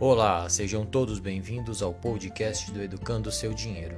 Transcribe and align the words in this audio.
Olá, 0.00 0.48
sejam 0.48 0.86
todos 0.86 1.18
bem-vindos 1.18 1.82
ao 1.82 1.92
podcast 1.92 2.70
do 2.70 2.80
Educando 2.80 3.32
Seu 3.32 3.52
Dinheiro. 3.52 3.96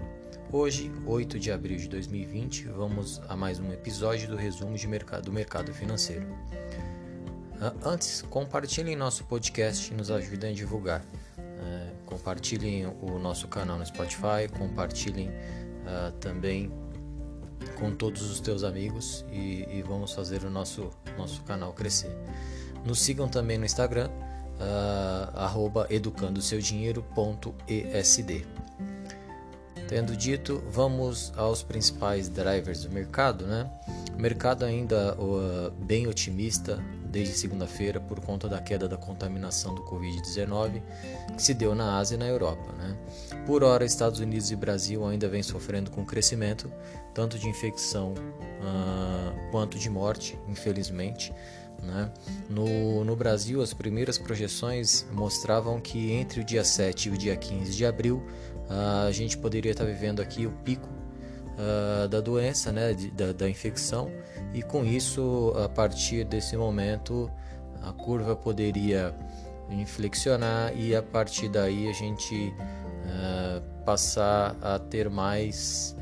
Hoje, 0.50 0.90
8 1.04 1.38
de 1.38 1.52
abril 1.52 1.76
de 1.76 1.90
2020, 1.90 2.68
vamos 2.68 3.20
a 3.28 3.36
mais 3.36 3.60
um 3.60 3.70
episódio 3.70 4.26
do 4.26 4.34
resumo 4.34 4.78
de 4.78 4.88
mercado, 4.88 5.24
do 5.24 5.32
mercado 5.32 5.74
financeiro. 5.74 6.26
Antes, 7.84 8.22
compartilhem 8.22 8.96
nosso 8.96 9.24
podcast 9.24 9.92
e 9.92 9.94
nos 9.94 10.10
ajudem 10.10 10.52
a 10.52 10.54
divulgar. 10.54 11.02
Uh, 11.36 11.94
compartilhem 12.06 12.86
o 12.86 13.18
nosso 13.18 13.46
canal 13.46 13.76
no 13.76 13.84
Spotify, 13.84 14.48
compartilhem 14.58 15.28
uh, 15.28 16.12
também 16.18 16.72
com 17.78 17.94
todos 17.94 18.22
os 18.30 18.40
teus 18.40 18.64
amigos 18.64 19.22
e, 19.30 19.66
e, 19.70 19.84
vamos 19.86 20.14
fazer 20.14 20.44
o 20.44 20.50
nosso, 20.50 20.88
nosso 21.18 21.42
canal 21.42 21.74
crescer. 21.74 22.16
Nos 22.86 23.02
sigam 23.02 23.28
também 23.28 23.58
no 23.58 23.66
Instagram, 23.66 24.08
uh, 24.60 25.86
educandoseudinheiro.esd. 25.88 28.46
Tendo 29.88 30.16
dito, 30.16 30.62
vamos 30.70 31.32
aos 31.36 31.64
principais 31.64 32.28
drivers 32.28 32.84
do 32.84 32.90
mercado. 32.90 33.44
Né? 33.44 33.68
O 34.16 34.20
mercado 34.20 34.64
ainda 34.64 35.16
uh, 35.18 35.72
bem 35.84 36.06
otimista 36.06 36.80
desde 37.06 37.34
segunda-feira 37.34 37.98
por 37.98 38.20
conta 38.20 38.48
da 38.48 38.60
queda 38.60 38.88
da 38.88 38.96
contaminação 38.96 39.74
do 39.74 39.82
Covid-19 39.82 40.80
que 41.36 41.42
se 41.42 41.52
deu 41.52 41.74
na 41.74 41.98
Ásia 41.98 42.14
e 42.14 42.18
na 42.18 42.28
Europa. 42.28 42.72
Né? 42.78 42.96
Por 43.46 43.64
hora, 43.64 43.84
Estados 43.84 44.20
Unidos 44.20 44.52
e 44.52 44.56
Brasil 44.56 45.04
ainda 45.04 45.28
vêm 45.28 45.42
sofrendo 45.42 45.90
com 45.90 46.04
crescimento, 46.04 46.72
tanto 47.12 47.36
de 47.36 47.48
infecção 47.48 48.14
uh, 48.14 49.50
quanto 49.50 49.76
de 49.76 49.90
morte, 49.90 50.38
infelizmente. 50.46 51.34
Né? 51.82 52.10
No, 52.48 53.04
no 53.04 53.16
Brasil, 53.16 53.62
as 53.62 53.72
primeiras 53.72 54.18
projeções 54.18 55.06
mostravam 55.12 55.80
que 55.80 56.12
entre 56.12 56.40
o 56.40 56.44
dia 56.44 56.62
7 56.62 57.08
e 57.08 57.12
o 57.12 57.18
dia 57.18 57.36
15 57.36 57.74
de 57.74 57.86
abril 57.86 58.22
a 59.06 59.10
gente 59.10 59.36
poderia 59.36 59.72
estar 59.72 59.84
vivendo 59.84 60.22
aqui 60.22 60.46
o 60.46 60.52
pico 60.64 60.88
uh, 60.88 62.08
da 62.08 62.20
doença, 62.20 62.70
né? 62.70 62.94
De, 62.94 63.10
da, 63.10 63.32
da 63.32 63.50
infecção, 63.50 64.10
e 64.54 64.62
com 64.62 64.84
isso, 64.84 65.52
a 65.56 65.68
partir 65.68 66.24
desse 66.24 66.56
momento, 66.56 67.30
a 67.82 67.92
curva 67.92 68.36
poderia 68.36 69.14
inflexionar 69.70 70.72
e 70.76 70.94
a 70.94 71.02
partir 71.02 71.48
daí 71.48 71.88
a 71.88 71.92
gente 71.92 72.54
uh, 72.54 73.84
passar 73.84 74.56
a 74.60 74.78
ter 74.78 75.08
mais 75.10 75.96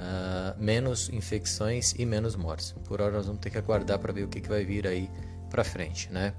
uh, 0.00 0.62
menos 0.62 1.10
infecções 1.10 1.94
e 1.98 2.06
menos 2.06 2.34
mortes. 2.34 2.74
Por 2.84 3.00
hora 3.00 3.12
nós 3.12 3.26
vamos 3.26 3.40
ter 3.40 3.50
que 3.50 3.58
aguardar 3.58 3.98
para 3.98 4.12
ver 4.12 4.24
o 4.24 4.28
que, 4.28 4.40
que 4.40 4.48
vai 4.48 4.64
vir 4.64 4.86
aí 4.86 5.10
para 5.50 5.62
frente, 5.62 6.10
né? 6.10 6.32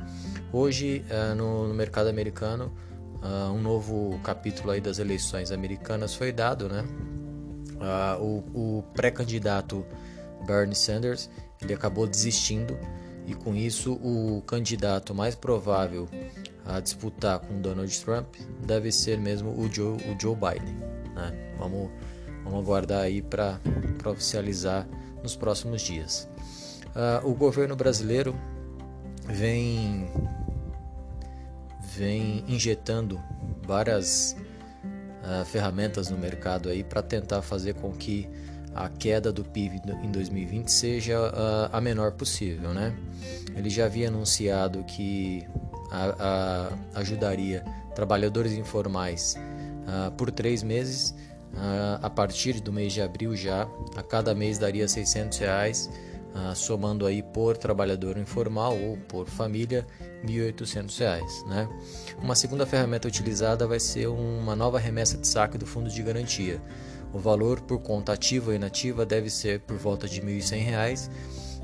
Hoje 0.51 1.05
uh, 1.09 1.35
no, 1.35 1.67
no, 1.67 1.73
mercado 1.73 2.09
americano 2.09 2.73
uh, 3.21 3.51
um 3.51 3.61
novo 3.61 4.19
capítulo 4.23 4.71
aí 4.71 4.81
das 4.81 4.99
eleições 4.99 5.51
americanas 5.51 6.15
foi 6.15 6.31
dado, 6.31 6.67
né? 6.67 6.83
o, 8.19 8.43
o 8.53 8.83
pré-candidato 8.93 9.83
Bernie 10.45 10.75
Sanders 10.75 11.31
ele 11.59 11.73
acabou 11.73 12.05
desistindo 12.05 12.77
e 13.25 13.33
com 13.33 13.55
isso 13.55 13.93
o 13.93 14.43
candidato 14.45 15.15
mais 15.15 15.33
provável 15.33 16.07
a 16.63 16.79
disputar 16.79 17.39
com 17.39 17.59
Donald 17.59 17.99
Trump 18.01 18.35
deve 18.63 18.91
ser 18.91 19.17
mesmo 19.17 19.49
o 19.49 19.71
Joe, 19.71 19.95
o 19.95 20.19
Joe 20.19 20.35
Biden. 20.35 20.75
Né? 21.15 21.55
Vamos 21.57 21.89
Vamos 22.43 22.59
aguardar 22.59 23.01
aí 23.01 23.21
para 23.21 23.59
oficializar 24.05 24.87
nos 25.23 25.35
próximos 25.35 25.81
dias. 25.81 26.27
Uh, 26.95 27.29
o 27.29 27.33
governo 27.33 27.75
brasileiro 27.75 28.35
vem, 29.25 30.09
vem 31.95 32.43
injetando 32.47 33.19
várias 33.65 34.35
uh, 35.23 35.45
ferramentas 35.45 36.09
no 36.09 36.17
mercado 36.17 36.69
aí 36.69 36.83
para 36.83 37.01
tentar 37.01 37.41
fazer 37.41 37.75
com 37.75 37.91
que 37.93 38.27
a 38.73 38.89
queda 38.89 39.31
do 39.31 39.43
PIB 39.43 39.81
em 40.03 40.11
2020 40.11 40.69
seja 40.69 41.19
uh, 41.19 41.69
a 41.71 41.79
menor 41.79 42.13
possível, 42.13 42.73
né? 42.73 42.93
Ele 43.55 43.69
já 43.69 43.85
havia 43.85 44.07
anunciado 44.07 44.83
que 44.83 45.45
a, 45.91 46.69
a 46.95 46.99
ajudaria 46.99 47.63
trabalhadores 47.95 48.53
informais 48.53 49.35
por 50.15 50.31
três 50.31 50.63
meses 50.63 51.13
a 52.01 52.09
partir 52.09 52.59
do 52.59 52.71
mês 52.71 52.93
de 52.93 53.01
abril 53.01 53.35
já, 53.35 53.67
a 53.95 54.01
cada 54.01 54.33
mês 54.33 54.57
daria 54.57 54.87
600 54.87 55.37
reais, 55.37 55.89
uh, 56.33 56.55
somando 56.55 57.05
aí 57.05 57.21
por 57.21 57.57
trabalhador 57.57 58.17
informal 58.17 58.77
ou 58.77 58.97
por 58.97 59.27
família, 59.27 59.85
1.800 60.25 60.99
reais. 60.99 61.45
Né? 61.47 61.69
Uma 62.21 62.35
segunda 62.35 62.65
ferramenta 62.65 63.07
utilizada 63.07 63.67
vai 63.67 63.79
ser 63.79 64.07
uma 64.07 64.55
nova 64.55 64.79
remessa 64.79 65.17
de 65.17 65.27
saque 65.27 65.57
do 65.57 65.65
fundo 65.65 65.89
de 65.89 66.01
garantia. 66.01 66.61
O 67.13 67.19
valor 67.19 67.59
por 67.61 67.79
conta 67.79 68.13
ativa 68.13 68.51
ou 68.51 68.55
inativa 68.55 69.05
deve 69.05 69.29
ser 69.29 69.59
por 69.61 69.77
volta 69.77 70.07
de 70.07 70.21
1.100 70.21 70.63
reais. 70.63 71.11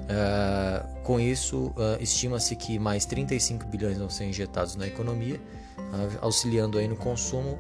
Uh, 0.03 1.03
com 1.03 1.19
isso, 1.19 1.73
estima-se 1.99 2.55
que 2.55 2.77
mais 2.77 3.05
35 3.05 3.65
bilhões 3.67 3.97
vão 3.97 4.09
ser 4.09 4.25
injetados 4.25 4.75
na 4.75 4.87
economia, 4.87 5.39
auxiliando 6.21 6.77
aí 6.77 6.87
no 6.87 6.97
consumo 6.97 7.57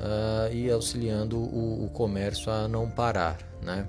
uh, 0.00 0.52
e 0.52 0.70
auxiliando 0.70 1.38
o, 1.38 1.84
o, 1.84 1.90
comércio 1.90 2.50
a 2.50 2.66
não 2.66 2.90
parar. 2.90 3.38
Né? 3.62 3.86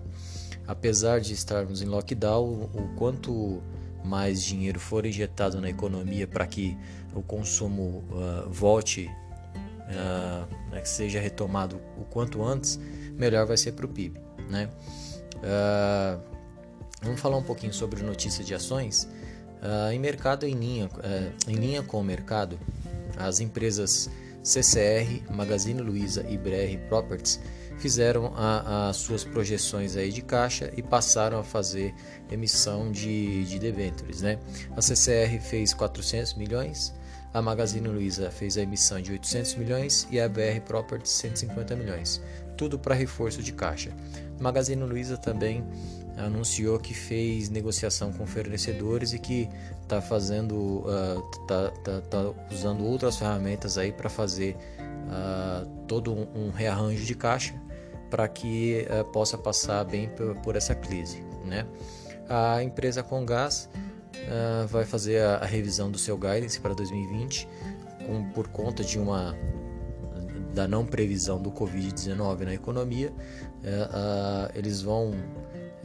Apesar 0.68 1.20
de 1.20 1.34
estarmos 1.34 1.82
em 1.82 1.86
lockdown, 1.86 2.70
o 2.74 2.96
quanto 2.96 3.62
mais 4.04 4.44
dinheiro 4.44 4.80
for 4.80 5.06
injetado 5.06 5.62
na 5.62 5.70
economia 5.70 6.28
para 6.28 6.46
que 6.46 6.78
o 7.16 7.22
consumo 7.22 8.04
uh, 8.12 8.50
volte, 8.50 9.10
uh, 9.88 10.82
que 10.82 10.90
seja 10.90 11.20
retomado 11.20 11.80
o 11.98 12.04
quanto 12.06 12.44
antes, 12.44 12.80
melhor 13.14 13.46
vai 13.46 13.58
ser 13.58 13.74
para 13.74 13.86
o 13.86 13.90
PIB. 13.90 14.20
Né? 14.50 14.70
Uh, 15.38 16.22
vamos 17.02 17.20
falar 17.20 17.38
um 17.38 17.44
pouquinho 17.44 17.74
sobre 17.74 18.02
notícias 18.02 18.46
de 18.46 18.54
ações. 18.54 19.08
em 19.94 20.00
mercado 20.00 20.46
em 20.46 20.56
linha, 20.56 20.90
em 21.48 21.54
linha 21.54 21.84
com 21.84 22.00
o 22.00 22.04
mercado, 22.04 22.60
as 23.18 23.40
empresas 23.40 24.10
CCR, 24.44 25.32
Magazine 25.32 25.82
Luiza 25.82 26.26
e 26.28 26.38
BR 26.38 26.78
Properties 26.90 27.40
fizeram 27.78 28.32
as 28.36 28.98
suas 28.98 29.24
projeções 29.24 29.96
aí 29.96 30.12
de 30.12 30.22
caixa 30.22 30.72
e 30.78 30.84
passaram 30.84 31.40
a 31.40 31.44
fazer 31.44 31.94
emissão 32.32 32.92
de, 32.92 33.44
de 33.46 33.58
debêntures. 33.58 34.22
Né? 34.22 34.38
A 34.76 34.82
CCR 34.82 35.40
fez 35.42 35.74
400 35.74 36.36
milhões, 36.36 36.94
a 37.34 37.42
Magazine 37.42 37.88
Luiza 37.88 38.30
fez 38.30 38.58
a 38.58 38.62
emissão 38.62 39.02
de 39.02 39.12
800 39.14 39.56
milhões 39.56 40.08
e 40.12 40.20
a 40.20 40.30
BR 40.30 40.60
Properties 40.66 41.12
150 41.14 41.76
milhões, 41.76 42.22
tudo 42.62 42.78
para 42.78 42.94
reforço 42.94 43.42
de 43.42 43.52
caixa. 43.54 43.90
Magazine 44.40 44.84
Luiza 44.84 45.18
também 45.18 45.66
anunciou 46.16 46.78
que 46.78 46.94
fez 46.94 47.50
negociação 47.50 48.14
com 48.14 48.24
fornecedores 48.28 49.14
e 49.14 49.18
que 49.18 49.50
está 49.82 50.00
fazendo, 50.00 50.86
uh, 50.86 51.22
tá, 51.48 51.72
tá, 52.08 52.34
usando 52.52 52.86
outras 52.86 53.18
ferramentas 53.18 53.80
aí 53.80 53.92
para 53.92 54.12
fazer 54.12 54.56
uh, 54.78 55.68
todo 55.88 56.14
um, 56.14 56.52
rearranjo 56.52 57.04
de 57.04 57.16
caixa 57.16 57.56
para 58.12 58.28
que 58.28 58.86
uh, 58.92 59.04
possa 59.06 59.40
passar 59.40 59.84
bem 59.84 60.08
por, 60.10 60.36
por, 60.42 60.56
essa 60.56 60.76
crise, 60.76 61.24
né? 61.44 61.66
A 62.30 62.62
empresa 62.62 63.02
Congás 63.02 63.68
vai 64.70 64.86
fazer 64.86 65.20
a, 65.24 65.38
a, 65.38 65.46
revisão 65.46 65.90
do 65.90 65.98
seu 65.98 66.16
guidance 66.16 66.60
para 66.60 66.76
2020 66.76 67.48
com, 68.06 68.30
por 68.30 68.48
conta 68.50 68.84
de 68.84 69.00
uma 69.00 69.36
da 70.54 70.68
não 70.68 70.86
previsão 70.86 71.42
do 71.42 71.52
Covid-19 71.52 72.42
na 72.42 72.54
economia, 72.54 73.14
eles 74.54 74.82
vão 74.82 75.14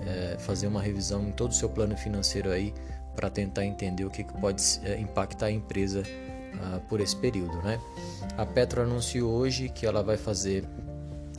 é, 0.01 0.37
fazer 0.39 0.67
uma 0.67 0.83
revisão 0.83 1.23
em 1.29 1.33
todo 1.33 1.51
o 1.51 1.55
seu 1.55 1.69
plano 1.69 1.97
financeiro 1.97 2.51
aí 2.51 2.73
para 3.15 3.31
tentar 3.31 3.65
entender 3.65 4.05
o 4.05 4.11
que, 4.11 4.23
que 4.23 4.41
pode 4.41 4.63
é, 4.85 4.99
impactar 5.01 5.47
a 5.47 5.51
empresa 5.51 6.03
ah, 6.61 6.81
por 6.89 7.01
esse 7.01 7.17
período, 7.17 7.57
né? 7.63 7.81
A 8.37 8.45
Petro 8.47 8.83
anunciou 8.83 9.33
hoje 9.33 9.69
que 9.69 9.87
ela 9.87 10.03
vai 10.03 10.17
fazer 10.17 10.65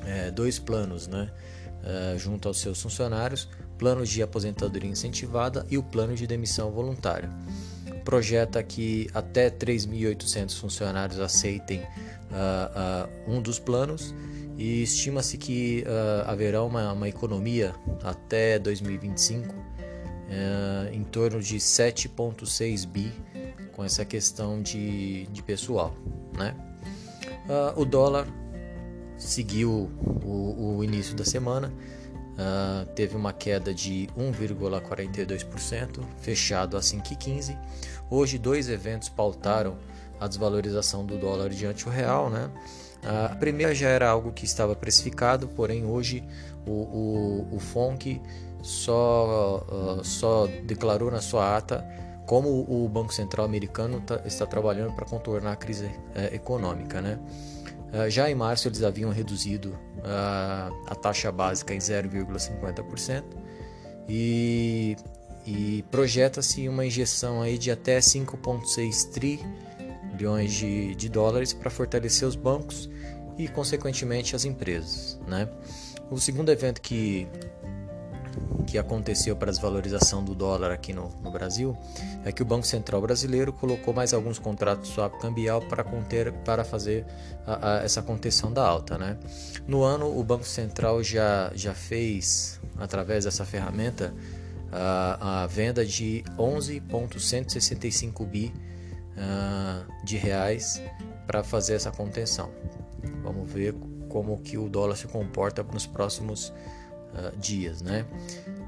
é, 0.06 0.32
dois 0.32 0.60
planos, 0.60 1.08
né? 1.08 1.30
É, 1.84 2.18
junto 2.18 2.48
aos 2.48 2.60
seus 2.60 2.82
funcionários, 2.82 3.48
plano 3.78 4.06
de 4.06 4.22
aposentadoria 4.22 4.90
incentivada 4.90 5.66
e 5.70 5.78
o 5.78 5.84
plano 5.84 6.16
de 6.16 6.26
demissão 6.26 6.72
voluntária. 6.72 7.30
Projeta 8.08 8.64
que 8.64 9.10
até 9.14 9.50
3.800 9.50 10.58
funcionários 10.58 11.20
aceitem 11.20 11.82
uh, 11.82 11.84
uh, 13.28 13.36
um 13.36 13.42
dos 13.42 13.60
planos 13.60 14.16
e 14.58 14.82
estima-se 14.82 15.38
que 15.38 15.84
uh, 15.86 16.30
haverá 16.30 16.64
uma, 16.64 16.94
uma, 16.94 17.10
economia 17.10 17.76
até 18.02 18.58
2025 18.60 19.54
uh, 19.54 19.58
eh, 20.30 20.90
em 20.94 21.04
torno 21.04 21.42
de 21.42 21.58
7,6 21.58 22.88
bi 22.88 23.12
com 23.74 23.84
essa 23.84 24.06
questão 24.06 24.62
de, 24.62 25.28
de 25.28 25.44
pessoal. 25.44 25.94
Né? 26.38 26.56
O 27.76 27.84
dólar 27.84 28.26
seguiu 29.18 29.92
o, 30.24 30.78
o 30.78 30.84
início 30.84 31.14
da 31.14 31.26
semana, 31.26 31.74
teve 32.96 33.16
uma 33.16 33.34
queda 33.34 33.74
de 33.74 34.08
1,42%, 34.18 36.04
fechado 36.20 36.78
a 36.78 36.80
5,15. 36.80 37.58
Hoje, 38.10 38.38
dois 38.38 38.70
eventos 38.70 39.10
pautaram 39.10 39.78
a 40.20 40.28
desvalorização 40.28 41.06
do 41.06 41.18
dólar 41.18 41.50
diante 41.50 41.88
o 41.88 41.92
real, 41.92 42.30
né? 42.30 42.50
A 43.04 43.36
primeira 43.36 43.74
já 43.74 43.90
era 43.90 44.10
algo 44.10 44.32
que 44.32 44.46
estava 44.46 44.76
precificado, 44.76 45.48
porém 45.48 45.86
hoje 45.86 46.24
o, 46.66 46.72
o, 46.72 47.56
o 47.56 47.60
FONC 47.60 48.22
só, 48.62 49.66
uh, 49.70 50.04
só 50.04 50.48
declarou 50.66 51.12
na 51.12 51.22
sua 51.22 51.56
ata 51.56 51.86
como 52.26 52.50
o 52.50 52.90
Banco 52.90 53.14
Central 53.14 53.46
americano 53.46 54.02
tá, 54.02 54.22
está 54.26 54.46
trabalhando 54.46 54.94
para 54.94 55.06
contornar 55.06 55.54
a 55.54 55.56
crise 55.56 55.86
uh, 55.86 56.34
econômica. 56.34 57.02
Né? 57.02 57.18
Uh, 57.94 58.10
já 58.10 58.30
em 58.30 58.36
março 58.36 58.68
eles 58.68 58.84
haviam 58.84 59.12
reduzido 59.12 59.70
uh, 60.00 60.86
a 60.88 60.96
taxa 60.96 61.32
básica 61.32 61.74
em 61.74 61.78
0,50% 61.78 63.24
e, 64.10 64.96
e 65.46 65.84
projeta-se 65.90 66.68
uma 66.68 66.86
injeção 66.86 67.42
aí 67.42 67.58
de 67.58 67.72
até 67.72 68.00
5,6 68.00 69.10
trilhões 69.12 70.54
de, 70.54 70.96
de 70.96 71.10
dólares 71.10 71.54
para 71.54 71.70
fortalecer 71.70 72.28
os 72.28 72.36
bancos 72.36 72.90
e, 73.38 73.48
consequentemente, 73.48 74.36
as 74.36 74.46
empresas. 74.46 75.20
Né? 75.28 75.48
O 76.10 76.18
segundo 76.18 76.52
evento 76.52 76.82
que 76.82 77.28
que 78.68 78.78
aconteceu 78.78 79.36
para 79.36 79.50
a 79.50 79.52
desvalorização 79.52 80.24
do 80.24 80.36
dólar 80.36 80.72
aqui 80.72 80.92
no, 80.94 81.10
no, 81.24 81.32
Brasil 81.32 81.76
é 82.26 82.32
que 82.32 82.42
o 82.42 82.46
Banco 82.46 82.68
Central 82.68 83.02
brasileiro 83.02 83.54
colocou 83.54 83.94
mais 83.94 84.14
alguns 84.14 84.38
contratos 84.38 84.90
swap 84.90 85.18
cambial 85.20 85.62
para 85.62 85.84
conter 85.84 86.34
para 86.44 86.66
fazer 86.66 87.06
a, 87.46 87.78
a, 87.78 87.84
essa 87.84 88.02
contenção 88.02 88.52
da 88.52 88.68
alta, 88.68 88.98
né? 88.98 89.18
No 89.66 89.84
ano 89.84 90.06
o 90.20 90.24
Banco 90.24 90.46
Central 90.46 91.02
já 91.02 91.50
já 91.56 91.74
fez 91.74 92.60
através 92.78 93.24
dessa 93.24 93.46
ferramenta 93.46 94.14
a, 94.72 95.44
a 95.44 95.48
venda 95.48 95.86
de 95.86 96.26
11.165 96.38 98.26
bi 98.26 98.54
uh, 99.16 99.86
de 100.04 100.18
reais 100.18 100.82
para 101.26 101.42
fazer 101.44 101.76
essa 101.76 101.92
contenção. 101.92 102.52
Vamos 103.24 103.50
ver 103.50 103.74
como 104.10 104.38
que 104.40 104.58
o 104.58 104.70
dólar 104.70 104.96
se 104.96 105.08
comporta 105.08 105.64
nos 105.64 105.86
próximos 105.86 106.50
uh, 107.14 107.38
dias, 107.38 107.82
né? 107.82 108.06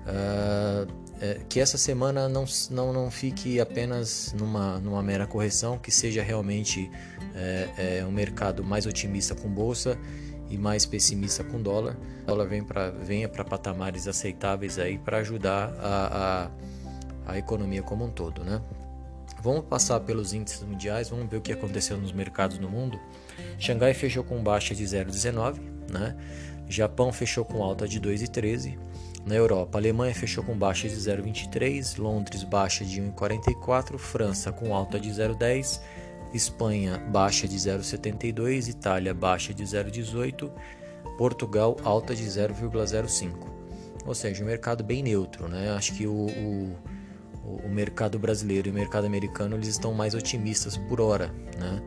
Uh, 0.09 1.09
é, 1.21 1.41
que 1.49 1.59
essa 1.59 1.77
semana 1.77 2.29
não, 2.29 2.45
não, 2.71 2.93
não 2.93 3.11
fique 3.11 3.59
apenas 3.59 4.33
numa, 4.37 4.79
numa 4.79 5.03
mera 5.03 5.27
correção, 5.27 5.77
que 5.77 5.91
seja 5.91 6.23
realmente 6.23 6.89
é, 7.35 7.99
é, 7.99 8.05
um 8.05 8.11
mercado 8.11 8.63
mais 8.63 8.85
otimista 8.85 9.35
com 9.35 9.49
bolsa 9.49 9.97
e 10.49 10.57
mais 10.57 10.85
pessimista 10.85 11.43
com 11.43 11.61
dólar. 11.61 11.97
O 12.23 12.27
dólar 12.27 12.47
vem 12.47 12.63
pra, 12.63 12.89
venha 12.89 13.27
para 13.27 13.43
patamares 13.43 14.07
aceitáveis 14.07 14.79
aí 14.79 14.97
para 14.97 15.17
ajudar 15.17 15.73
a, 15.79 16.49
a, 17.25 17.33
a 17.33 17.37
economia 17.37 17.83
como 17.83 18.05
um 18.05 18.09
todo, 18.09 18.43
né? 18.45 18.61
Vamos 19.41 19.65
passar 19.65 19.99
pelos 20.01 20.33
índices 20.33 20.63
mundiais, 20.63 21.09
vamos 21.09 21.29
ver 21.29 21.37
o 21.37 21.41
que 21.41 21.51
aconteceu 21.51 21.97
nos 21.97 22.11
mercados 22.11 22.59
no 22.59 22.69
mundo. 22.69 22.99
Xangai 23.57 23.93
fechou 23.93 24.23
com 24.23 24.41
baixa 24.41 24.73
de 24.73 24.83
0,19, 24.83 25.59
né? 25.91 26.15
Japão 26.69 27.11
fechou 27.11 27.43
com 27.43 27.63
alta 27.63 27.87
de 27.87 27.99
2,13. 27.99 28.77
Na 29.25 29.35
Europa, 29.35 29.77
Alemanha 29.77 30.13
fechou 30.13 30.43
com 30.43 30.55
baixa 30.55 30.87
de 30.87 30.95
0,23, 30.95 31.97
Londres 31.97 32.43
baixa 32.43 32.85
de 32.85 33.01
1,44, 33.01 33.97
França 33.97 34.51
com 34.51 34.73
alta 34.73 34.99
de 34.99 35.09
0,10, 35.09 35.81
Espanha 36.33 36.97
baixa 36.97 37.47
de 37.47 37.57
0,72, 37.57 38.69
Itália 38.69 39.13
baixa 39.13 39.53
de 39.53 39.63
0,18, 39.63 40.49
Portugal 41.17 41.75
alta 41.83 42.15
de 42.15 42.23
0,05. 42.23 43.31
Ou 44.05 44.15
seja, 44.15 44.43
um 44.43 44.47
mercado 44.47 44.83
bem 44.83 45.03
neutro, 45.03 45.47
né? 45.47 45.71
Acho 45.71 45.93
que 45.93 46.07
o, 46.07 46.27
o, 46.27 46.75
o 47.63 47.69
mercado 47.69 48.19
brasileiro 48.19 48.67
e 48.67 48.71
o 48.71 48.73
mercado 48.73 49.05
americano 49.05 49.55
eles 49.55 49.67
estão 49.67 49.93
mais 49.93 50.13
otimistas 50.13 50.77
por 50.77 51.01
hora, 51.01 51.31
né? 51.57 51.81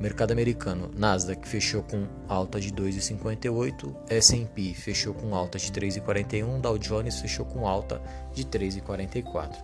Mercado 0.00 0.32
americano, 0.32 0.90
Nasdaq 0.96 1.46
fechou 1.46 1.82
com 1.84 2.08
alta 2.28 2.60
de 2.60 2.72
2,58, 2.72 3.94
S&P 4.10 4.74
fechou 4.74 5.14
com 5.14 5.36
alta 5.36 5.56
de 5.56 5.70
3,41, 5.70 6.60
Dow 6.60 6.76
Jones 6.78 7.20
fechou 7.20 7.46
com 7.46 7.66
alta 7.66 8.02
de 8.32 8.44
3,44. 8.44 9.54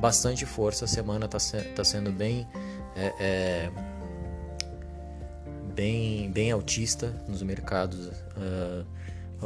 Bastante 0.00 0.46
força, 0.46 0.86
a 0.86 0.88
semana 0.88 1.26
está 1.26 1.38
tá 1.76 1.84
sendo 1.84 2.10
bem, 2.10 2.48
é, 2.96 3.12
é, 3.20 3.70
bem, 5.74 6.30
bem 6.30 6.50
altista 6.50 7.14
nos 7.28 7.42
mercados. 7.42 8.06
Uh, 8.06 8.86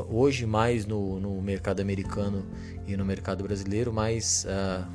hoje 0.08 0.46
mais 0.46 0.87
no, 0.87 1.19
no, 1.19 1.43
mercado 1.43 1.81
americano 1.81 2.46
e 2.87 2.96
no 2.96 3.04
mercado 3.04 3.43
brasileiro, 3.43 3.93
mas 3.93 4.46
uh, 4.46 4.87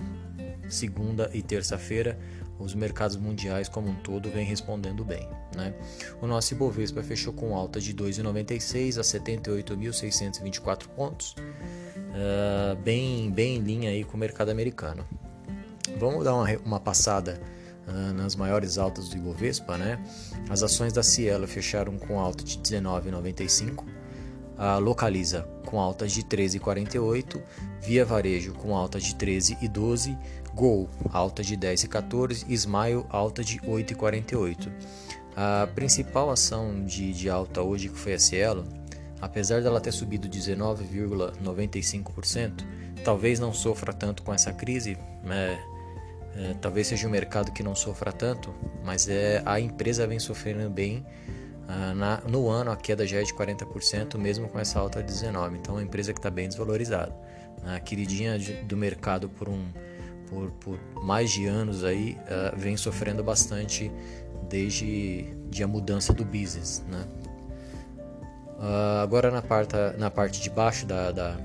segunda 0.69 1.30
e 1.33 1.42
terça-feira 1.42 2.18
os 2.60 2.74
mercados 2.74 3.18
mundiais 3.18 3.68
como 3.68 3.89
um 3.89 3.95
todo 3.95 4.30
vêm 4.30 4.45
respondendo 4.45 5.04
bem. 5.04 5.27
Né? 5.56 5.74
O 6.21 6.27
nosso 6.27 6.54
Ibovespa 6.54 7.04
fechou 7.04 7.33
com 7.33 7.56
alta 7.56 7.80
de 7.80 7.94
2,96 7.94 8.98
a 8.98 9.01
78.624 9.01 10.88
pontos, 10.89 11.36
uh, 11.38 12.75
bem, 12.83 13.31
bem 13.31 13.57
em 13.57 13.60
linha 13.60 13.89
aí 13.89 14.04
com 14.04 14.15
o 14.15 14.19
mercado 14.19 14.50
americano. 14.50 15.06
Vamos 16.00 16.24
dar 16.24 16.36
uma, 16.36 16.48
uma 16.66 16.80
passada 16.80 17.42
uh, 17.88 18.13
nas 18.13 18.36
maiores 18.36 18.77
altas 18.77 19.09
do 19.09 19.18
Ibovespa. 19.18 19.77
Né? 19.77 20.00
As 20.50 20.63
ações 20.63 20.94
da 20.94 21.04
Cielo 21.04 21.48
fecharam 21.48 21.98
com 21.98 22.19
alta 22.19 22.44
de 22.44 22.57
19,95 22.59 23.83
a 24.57 24.77
Localiza 24.77 25.48
com 25.74 25.80
alta 25.80 26.08
de 26.08 26.22
13,48, 26.22 27.42
Via 27.81 28.06
Varejo 28.06 28.54
com 28.54 28.75
alta 28.75 29.00
de 29.00 29.16
13,12, 29.16 30.16
Gol 30.54 30.88
alta 31.12 31.42
de 31.42 31.58
10,14 31.58 32.46
e 32.48 32.54
Smile 32.54 33.04
alta 33.10 33.44
de 33.44 33.58
8,48. 33.62 34.72
A 35.36 35.68
principal 35.74 36.30
ação 36.30 36.86
de, 36.86 37.12
de 37.12 37.28
alta 37.28 37.64
hoje 37.64 37.90
que 37.90 37.98
foi 37.98 38.14
a 38.14 38.20
Cielo, 38.20 38.64
apesar 39.20 39.64
dela 39.64 39.81
ter 39.81 39.92
subido 39.92 40.30
19,95%, 40.30 42.64
talvez 43.04 43.40
não 43.40 43.52
sofra 43.52 43.92
tanto 43.92 44.22
com 44.22 44.31
essa 44.31 44.54
crise, 44.54 44.96
né? 45.24 45.60
É, 46.36 46.54
talvez 46.62 46.86
seja 46.86 47.08
um 47.08 47.12
mercado 47.12 47.52
que 47.52 47.64
não 47.64 47.74
sofra 47.74 48.12
tanto, 48.12 48.54
mas 48.84 49.10
é, 49.10 49.42
a 49.44 49.60
empresa 49.60 50.06
vem 50.06 50.19
sofrendo 50.19 50.69
bem 50.69 51.04
ah, 51.68 51.94
na, 51.94 52.21
no 52.27 52.50
ano 52.50 52.71
a 52.71 52.75
queda 52.75 53.06
já 53.07 53.19
é 53.19 53.24
de 53.24 53.33
40%, 53.33 54.18
mesmo 54.18 54.48
com 54.50 54.60
essa 54.60 54.80
alta 54.80 55.01
de 55.01 55.13
19%. 55.13 55.56
Então 55.56 55.75
é 55.75 55.77
uma 55.77 55.83
empresa 55.83 56.13
que 56.13 56.19
está 56.19 56.30
bem 56.30 56.48
desvalorizada. 56.48 57.13
A 57.65 57.80
queridinha 57.80 58.38
de, 58.38 58.54
do 58.63 58.75
mercado 58.75 59.30
por, 59.30 59.48
um, 59.48 59.65
por, 60.30 60.51
por, 60.51 60.80
mais 61.04 61.31
de 61.31 61.45
anos 61.45 61.83
aí 61.83 62.18
uh, 62.24 62.57
vem 62.57 62.75
sofrendo 62.75 63.24
bastante 63.24 63.92
desde 64.49 65.33
de 65.49 65.64
a 65.64 65.68
mudança 65.68 66.14
do 66.14 66.26
business. 66.26 66.83
Né? 66.90 67.06
Uh, 68.59 69.02
agora 69.02 69.31
na 69.31 69.42
parte, 69.42 69.76
na 69.97 70.11
parte 70.11 70.42
de 70.42 70.49
baixo 70.49 70.85
da, 70.85 71.11
da, 71.11 71.38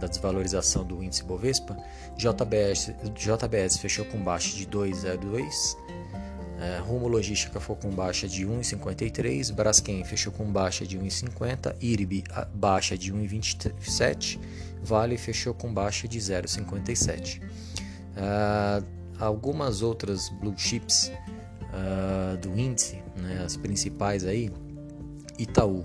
da 0.00 0.06
desvalorização 0.08 0.84
do 0.84 1.02
índice 1.02 1.22
Bovespa, 1.22 1.76
JBS, 2.16 2.92
JBS 3.14 3.78
fechou 3.78 4.04
com 4.06 4.18
baixa 4.18 4.56
de 4.56 4.66
2,02 4.66 5.76
é, 6.60 6.78
Rumo 6.78 7.06
Logística 7.06 7.60
ficou 7.60 7.76
com 7.76 7.90
baixa 7.90 8.26
de 8.26 8.44
1,53, 8.44 9.52
Braskem 9.52 10.04
fechou 10.04 10.32
com 10.32 10.44
baixa 10.50 10.84
de 10.84 10.98
1,50, 10.98 11.76
IRB 11.80 12.24
baixa 12.52 12.98
de 12.98 13.12
1,27, 13.12 14.40
Vale 14.82 15.16
fechou 15.16 15.54
com 15.54 15.72
baixa 15.72 16.08
de 16.08 16.18
0,57. 16.18 17.40
Uh, 17.40 18.84
algumas 19.20 19.82
outras 19.82 20.28
blue 20.28 20.54
chips 20.56 21.12
uh, 21.72 22.36
do 22.38 22.58
índice, 22.58 23.02
né, 23.16 23.42
as 23.44 23.56
principais 23.56 24.24
aí, 24.24 24.50
Itaú 25.38 25.84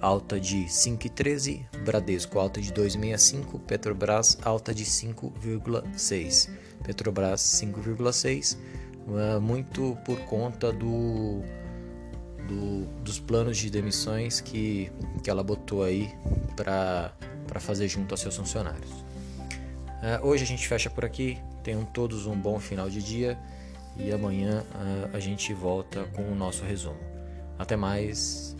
alta 0.00 0.38
de 0.38 0.64
5,13, 0.64 1.66
Bradesco 1.84 2.38
alta 2.38 2.60
de 2.60 2.72
2,65, 2.72 3.60
Petrobras 3.60 4.38
alta 4.42 4.74
de 4.74 4.84
5,6, 4.84 6.50
Petrobras 6.84 7.40
5,6 7.40 8.56
é, 8.56 8.85
muito 9.40 9.96
por 10.04 10.18
conta 10.20 10.72
do, 10.72 11.42
do, 12.46 12.86
dos 13.02 13.18
planos 13.20 13.56
de 13.56 13.70
demissões 13.70 14.40
que, 14.40 14.90
que 15.22 15.30
ela 15.30 15.42
botou 15.42 15.82
aí 15.82 16.10
para 16.56 17.12
fazer 17.60 17.88
junto 17.88 18.12
aos 18.12 18.20
seus 18.20 18.36
funcionários. 18.36 18.90
É, 20.02 20.20
hoje 20.22 20.44
a 20.44 20.46
gente 20.46 20.66
fecha 20.66 20.90
por 20.90 21.04
aqui. 21.04 21.38
Tenham 21.62 21.84
todos 21.84 22.26
um 22.26 22.36
bom 22.36 22.60
final 22.60 22.88
de 22.88 23.02
dia 23.02 23.38
e 23.96 24.12
amanhã 24.12 24.64
é, 25.12 25.16
a 25.16 25.20
gente 25.20 25.52
volta 25.52 26.04
com 26.14 26.22
o 26.22 26.34
nosso 26.34 26.64
resumo. 26.64 27.00
Até 27.58 27.76
mais 27.76 28.56